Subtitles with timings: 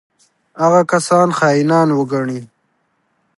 [0.61, 2.39] هغه کسان خاینان وګڼي.